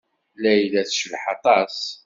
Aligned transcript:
Layla 0.41 0.81
tecbeḥ 0.87 1.23
aṭas. 1.35 1.77